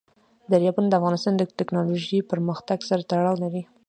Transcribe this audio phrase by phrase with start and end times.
[0.51, 3.63] دریابونه د افغانستان د تکنالوژۍ پرمختګ سره تړاو لري.